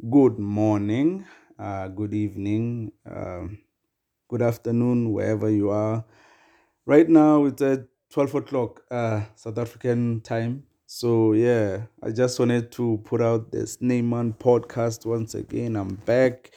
[0.00, 1.24] Good morning,
[1.58, 3.58] uh, good evening, um,
[4.28, 6.04] good afternoon, wherever you are.
[6.86, 10.64] Right now it's at 12 o'clock uh, South African time.
[10.86, 15.76] So, yeah, I just wanted to put out this Neyman podcast once again.
[15.76, 16.52] I'm back.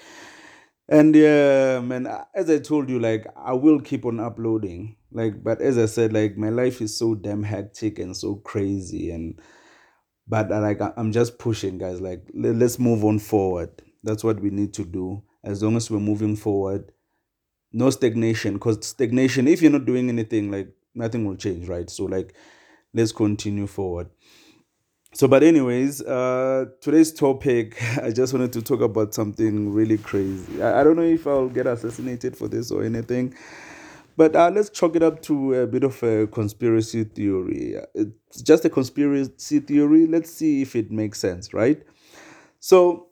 [0.89, 4.95] And yeah, man, uh, as I told you, like, I will keep on uploading.
[5.11, 9.11] Like, but as I said, like, my life is so damn hectic and so crazy.
[9.11, 9.39] And
[10.27, 13.69] but uh, like i'm just pushing guys like le- let's move on forward.
[14.03, 15.23] That's what we need to do.
[15.43, 16.91] As long as we're moving forward
[17.73, 21.89] no stagnation because stagnation if you're not doing anything like nothing will change right?
[21.89, 22.33] So like
[22.93, 24.09] let's continue forward.
[25.13, 30.61] So but anyways uh today's topic i just wanted to talk about something really crazy.
[30.61, 33.33] I, I don't know if i'll get assassinated for this or anything
[34.17, 37.75] but uh, let's chalk it up to a bit of a conspiracy theory.
[37.93, 40.07] It's just a conspiracy theory.
[40.07, 41.81] Let's see if it makes sense, right?
[42.59, 43.09] So,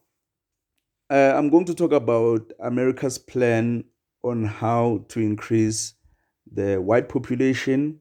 [1.12, 3.84] uh, I'm going to talk about America's plan
[4.24, 5.94] on how to increase
[6.52, 8.00] the white population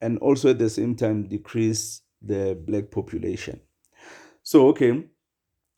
[0.00, 3.60] and also at the same time decrease the black population.
[4.42, 5.04] So, okay,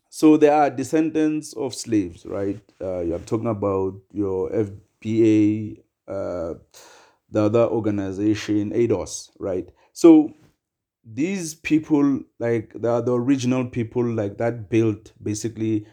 [0.09, 2.61] so there are descendants of slaves, right?
[2.81, 9.69] Uh, you're talking about your FBA, the other organization, ADOS, right?
[9.93, 10.33] So
[11.05, 15.87] these people, like are the original people, like that built basically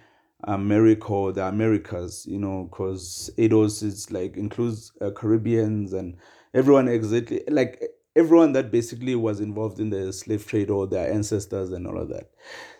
[0.43, 6.17] America the Americas, you know, because ADOS is like includes uh, Caribbeans and
[6.53, 7.81] everyone exactly like
[8.15, 12.09] everyone that basically was involved in the slave trade or their ancestors and all of
[12.09, 12.31] that.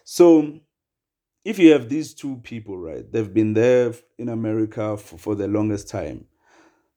[0.04, 0.60] So
[1.44, 5.48] if you have these two people, right, they've been there in America for, for the
[5.48, 6.26] longest time.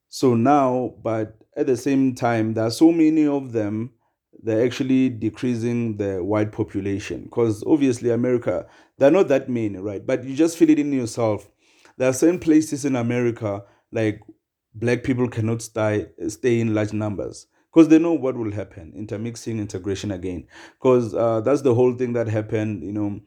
[0.08, 3.92] So now, but at the same time, there are so many of them,
[4.42, 7.24] they're actually decreasing the white population.
[7.24, 8.66] Because obviously, America,
[8.98, 10.04] they're not that many, right?
[10.06, 11.48] But you just feel it in yourself.
[11.96, 14.20] There are certain places in America, like
[14.74, 17.46] black people cannot stay, stay in large numbers.
[17.72, 20.47] Because they know what will happen, intermixing, integration again.
[20.80, 23.20] Because uh, that's the whole thing that happened, you know,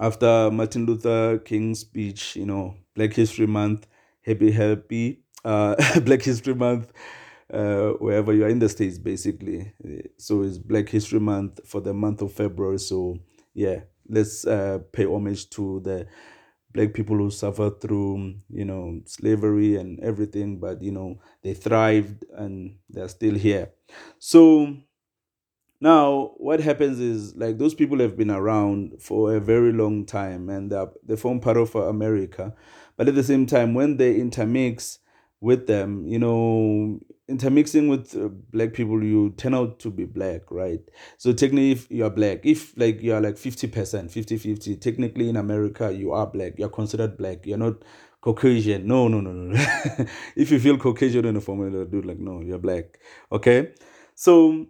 [0.00, 3.86] after Martin Luther King's speech, you know, Black History Month,
[4.22, 6.92] happy, happy, uh, Black History Month,
[7.52, 9.72] uh, wherever you are in the States, basically.
[10.18, 12.78] So it's Black History Month for the month of February.
[12.78, 13.18] So,
[13.54, 16.06] yeah, let's uh, pay homage to the
[16.72, 22.24] black people who suffered through, you know, slavery and everything, but, you know, they thrived
[22.36, 23.70] and they're still here.
[24.18, 24.76] So,
[25.80, 30.48] now, what happens is like those people have been around for a very long time
[30.48, 32.54] and they're, they form part of uh, America.
[32.96, 34.98] But at the same time, when they intermix
[35.40, 40.42] with them, you know, intermixing with uh, black people, you turn out to be black,
[40.50, 40.80] right?
[41.18, 45.28] So technically, if you are black, if like you are like 50%, 50 50, technically
[45.28, 46.54] in America, you are black.
[46.58, 47.46] You're considered black.
[47.46, 47.74] You're not
[48.20, 48.86] Caucasian.
[48.86, 49.54] No, no, no, no.
[50.36, 52.98] if you feel Caucasian in a formula, dude, like, no, you're black.
[53.30, 53.72] Okay?
[54.14, 54.66] So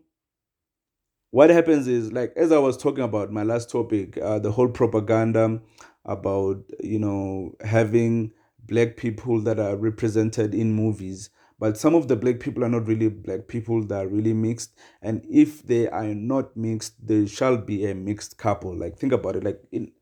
[1.35, 4.69] what happens is like as i was talking about my last topic uh, the whole
[4.69, 5.61] propaganda
[6.05, 8.31] about you know having
[8.67, 12.87] black people that are represented in movies but some of the black people are not
[12.87, 17.57] really black people they are really mixed and if they are not mixed there shall
[17.57, 18.77] be a mixed couple.
[18.77, 19.93] Like think about it like in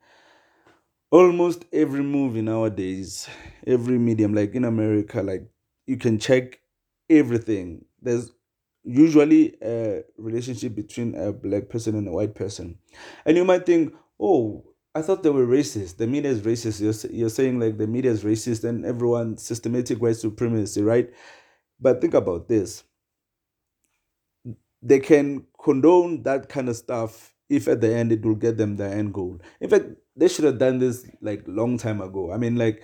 [1.11, 3.29] almost every movie nowadays
[3.67, 5.47] every medium like in america like
[5.87, 6.61] you can check
[7.11, 7.85] everything.
[8.01, 8.33] There's
[8.85, 12.79] usually a relationship between a black person and a white person.
[13.25, 14.65] And you might think oh
[14.95, 18.11] i thought they were racist the media is racist you're, you're saying like the media
[18.11, 21.13] is racist and everyone systematic white supremacy right
[21.81, 22.85] but think about this
[24.83, 28.77] they can condone that kind of stuff if at the end it will get them
[28.77, 29.39] their end goal.
[29.61, 29.87] In fact,
[30.17, 32.33] they should have done this like long time ago.
[32.33, 32.83] I mean, like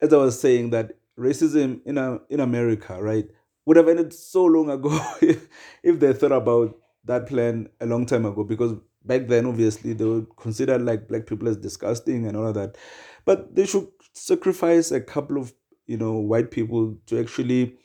[0.00, 3.26] as I was saying that racism in a, in America, right,
[3.66, 4.90] would have ended so long ago
[5.22, 5.48] if,
[5.82, 8.44] if they thought about that plan a long time ago.
[8.44, 12.54] Because back then, obviously, they would consider like black people as disgusting and all of
[12.54, 12.76] that.
[13.24, 15.52] But they should sacrifice a couple of
[15.86, 17.76] you know white people to actually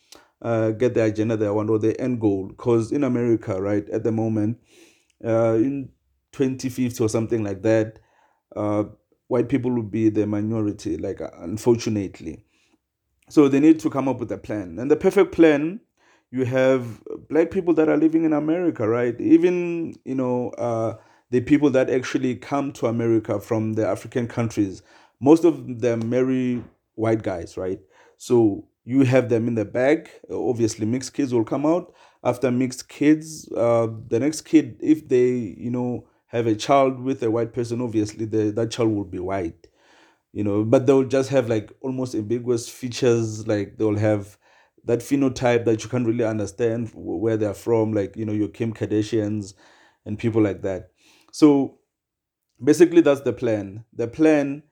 [0.41, 2.47] uh, get the agenda they want or the end goal.
[2.47, 4.59] Because in America, right, at the moment,
[5.23, 5.89] uh, in
[6.31, 7.99] 2050 or something like that,
[8.55, 8.83] uh,
[9.27, 12.45] white people will be the minority, like uh, unfortunately.
[13.29, 14.79] So they need to come up with a plan.
[14.79, 15.81] And the perfect plan,
[16.31, 19.19] you have black people that are living in America, right?
[19.19, 20.95] Even, you know, uh,
[21.31, 24.81] the people that actually come to America from the African countries,
[25.19, 26.63] most of them marry
[26.95, 27.79] white guys, right?
[28.17, 30.09] So you have them in the bag.
[30.31, 31.93] Obviously, mixed kids will come out.
[32.23, 37.23] After mixed kids, uh, the next kid, if they, you know, have a child with
[37.23, 39.67] a white person, obviously the, that child will be white
[40.31, 44.37] you know, but they'll just have like almost ambiguous features, like they'll have
[44.85, 48.73] that phenotype that you can't really understand where they're from, like you know your Kim
[48.73, 49.53] Kardashians
[50.05, 50.91] and people like that.
[51.31, 51.79] So
[52.63, 53.85] basically, that's the plan.
[53.93, 54.63] The plan,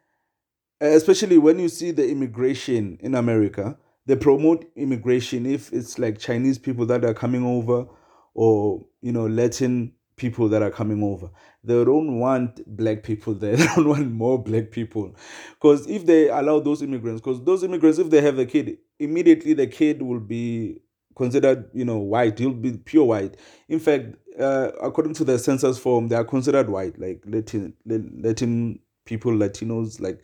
[0.82, 6.18] eh, especially when you see the immigration in America, they promote immigration if it's like
[6.18, 7.86] Chinese people that are coming over,
[8.34, 11.30] or you know Latin people that are coming over.
[11.64, 13.56] They don't want black people there.
[13.58, 15.16] They don't want more black people.
[15.54, 19.54] Because if they allow those immigrants, because those immigrants, if they have a kid, immediately
[19.54, 20.82] the kid will be
[21.18, 22.40] considered, you know, white.
[22.40, 23.36] He'll be pure white.
[23.68, 28.80] In fact, uh, according to the census form, they are considered white, like Latin, Latin
[29.06, 30.00] people, Latinos.
[30.00, 30.24] Like,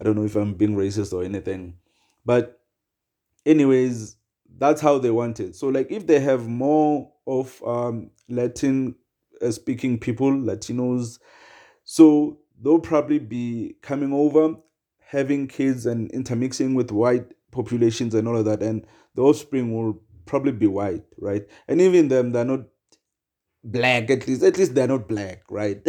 [0.00, 1.78] I don't know if I'm being racist or anything,
[2.24, 2.60] but
[3.44, 4.16] anyways,
[4.58, 5.56] that's how they want it.
[5.56, 8.94] So, like, if they have more of um, Latin
[9.42, 11.18] uh, speaking people, Latinos.
[11.84, 14.54] So they'll probably be coming over,
[14.98, 18.62] having kids and intermixing with white populations and all of that.
[18.62, 21.46] And the offspring will probably be white, right?
[21.68, 22.60] And even them, they're not
[23.64, 24.42] black, at least.
[24.42, 25.84] At least they're not black, right?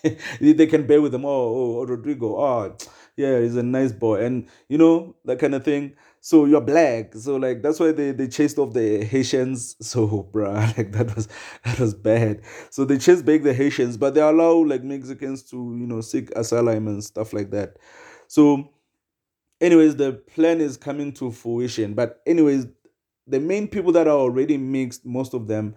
[0.40, 1.24] they can bear with them.
[1.24, 2.36] Oh, oh, oh, Rodrigo.
[2.36, 2.76] Oh,
[3.16, 4.24] yeah, he's a nice boy.
[4.24, 5.94] And, you know, that kind of thing
[6.24, 10.54] so you're black so like that's why they, they chased off the haitians so bruh
[10.78, 11.28] like that was
[11.64, 12.40] that was bad
[12.70, 16.30] so they chased back the haitians but they allow like mexicans to you know seek
[16.30, 17.76] asylum and stuff like that
[18.28, 18.70] so
[19.60, 22.66] anyways the plan is coming to fruition but anyways
[23.26, 25.74] the main people that are already mixed most of them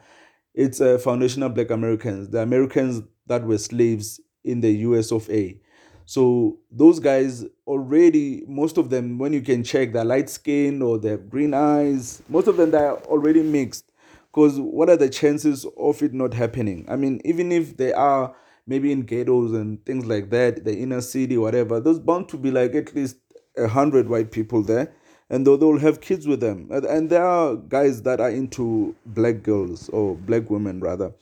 [0.54, 5.60] it's uh, foundational black americans the americans that were slaves in the us of a
[6.06, 11.00] so those guys already, most of them, when you can check, they're light skin or
[11.00, 12.22] they have green eyes.
[12.30, 13.92] Most of them they're already mixed.
[14.32, 16.86] Because what are the chances of it not happening?
[16.88, 18.36] I mean, even if they are
[18.68, 22.52] maybe in ghettos and things like that, the inner city, whatever, there's bound to be
[22.52, 23.18] like at least
[23.58, 24.94] a hundred white people there,
[25.30, 26.68] and they'll, they'll have kids with them.
[26.72, 31.14] And there are guys that are into black girls or black women rather.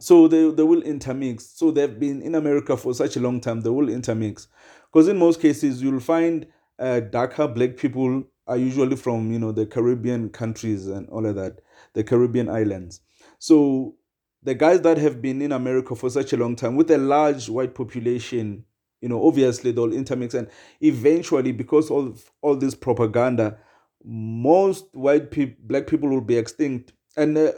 [0.00, 1.44] So they, they will intermix.
[1.44, 4.48] So they've been in america for such a long time they will intermix.
[4.90, 6.46] Because in most cases you'll find
[6.78, 11.34] uh, darker black people are usually from you know the caribbean countries and all of
[11.34, 11.60] that
[11.94, 13.00] the caribbean islands.
[13.38, 13.96] So
[14.42, 17.48] the guys that have been in america for such a long time with a large
[17.48, 18.64] white population
[19.00, 20.48] you know obviously they'll intermix and
[20.80, 23.56] eventually because of all this propaganda
[24.04, 27.52] most white people black people will be extinct and uh,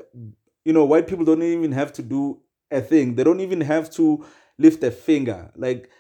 [0.64, 2.40] you know, white people don't even have to do
[2.70, 3.14] a thing.
[3.14, 4.25] They don't even have to
[4.58, 5.50] lift a finger.
[5.56, 5.90] Like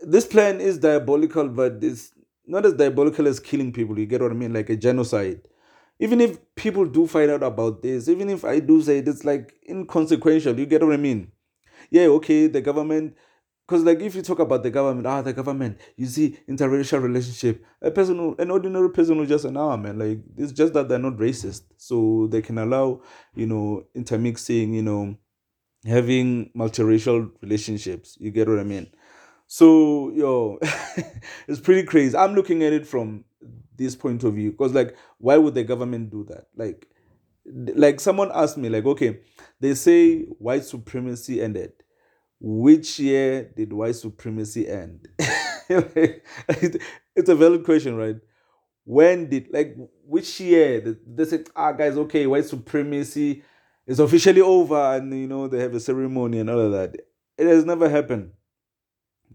[0.00, 2.12] this plan is diabolical, but it's
[2.46, 3.98] not as diabolical as killing people.
[3.98, 4.52] You get what I mean?
[4.52, 5.42] Like a genocide.
[5.98, 9.24] Even if people do find out about this, even if I do say it, it's
[9.24, 10.58] like inconsequential.
[10.58, 11.30] You get what I mean?
[11.90, 13.16] Yeah, okay, the government
[13.72, 17.64] because like if you talk about the government, ah, the government, you see interracial relationship.
[17.80, 20.90] A person, who, an ordinary person who just an ah man, like it's just that
[20.90, 23.00] they're not racist, so they can allow
[23.34, 25.16] you know intermixing, you know,
[25.86, 28.18] having multiracial relationships.
[28.20, 28.88] You get what I mean?
[29.46, 30.58] So yo,
[31.48, 32.14] it's pretty crazy.
[32.14, 33.24] I'm looking at it from
[33.78, 36.48] this point of view because like, why would the government do that?
[36.56, 36.88] Like,
[37.46, 39.20] like someone asked me, like, okay,
[39.60, 41.72] they say white supremacy ended
[42.44, 45.06] which year did white supremacy end?
[45.68, 48.16] it's a valid question, right?
[48.84, 50.98] When did, like, which year?
[51.06, 53.44] They said, ah, guys, okay, white supremacy
[53.86, 56.96] is officially over, and you know, they have a ceremony and all of that.
[57.38, 58.32] It has never happened.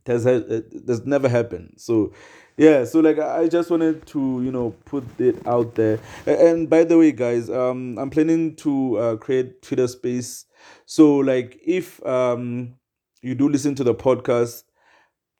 [0.06, 1.76] It has, never happened.
[1.78, 2.12] So,
[2.58, 6.00] yeah, so like, I just wanted to, you know, put it out there.
[6.26, 10.44] And by the way, guys, um, I'm planning to uh, create Twitter space.
[10.86, 12.76] So, like, if um,
[13.22, 14.64] you do listen to the podcast,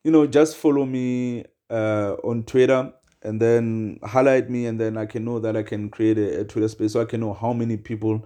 [0.04, 2.94] you know, just follow me uh, on Twitter
[3.24, 6.44] and then highlight me, and then I can know that I can create a, a
[6.46, 8.26] Twitter space so I can know how many people.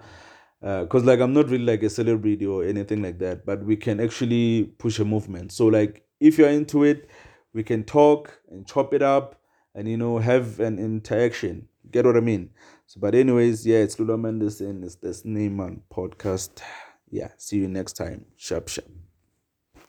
[0.59, 3.75] Because uh, like I'm not really like a celebrity or anything like that, but we
[3.75, 5.51] can actually push a movement.
[5.51, 7.09] So like if you're into it,
[7.53, 9.41] we can talk and chop it up,
[9.73, 11.67] and you know have an interaction.
[11.89, 12.51] Get what I mean?
[12.85, 16.61] So, but anyways, yeah, it's Lula Mendes and it's this name on podcast.
[17.09, 18.25] Yeah, see you next time.
[18.37, 19.00] Sharp, sharp.